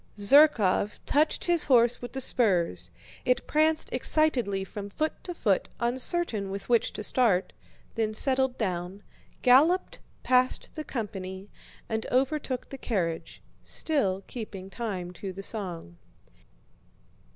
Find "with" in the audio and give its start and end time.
2.01-2.13, 6.49-6.67